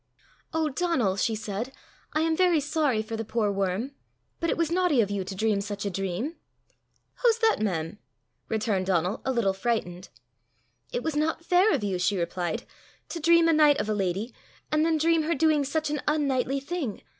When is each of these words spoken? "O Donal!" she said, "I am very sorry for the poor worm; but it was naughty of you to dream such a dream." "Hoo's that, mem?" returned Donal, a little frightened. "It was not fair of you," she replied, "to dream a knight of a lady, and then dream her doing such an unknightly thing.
"O 0.51 0.67
Donal!" 0.67 1.15
she 1.15 1.35
said, 1.35 1.71
"I 2.13 2.21
am 2.21 2.35
very 2.35 2.59
sorry 2.59 3.03
for 3.03 3.15
the 3.15 3.23
poor 3.23 3.51
worm; 3.51 3.91
but 4.39 4.49
it 4.49 4.57
was 4.57 4.71
naughty 4.71 4.99
of 4.99 5.11
you 5.11 5.23
to 5.23 5.35
dream 5.35 5.61
such 5.61 5.85
a 5.85 5.91
dream." 5.91 6.37
"Hoo's 7.17 7.37
that, 7.37 7.59
mem?" 7.59 7.99
returned 8.49 8.87
Donal, 8.87 9.21
a 9.25 9.31
little 9.31 9.53
frightened. 9.53 10.09
"It 10.91 11.03
was 11.03 11.15
not 11.15 11.45
fair 11.45 11.71
of 11.71 11.83
you," 11.83 11.99
she 11.99 12.17
replied, 12.17 12.63
"to 13.09 13.19
dream 13.19 13.47
a 13.47 13.53
knight 13.53 13.79
of 13.79 13.89
a 13.89 13.93
lady, 13.93 14.33
and 14.71 14.83
then 14.83 14.97
dream 14.97 15.21
her 15.21 15.35
doing 15.35 15.63
such 15.63 15.91
an 15.91 16.01
unknightly 16.07 16.59
thing. 16.59 17.03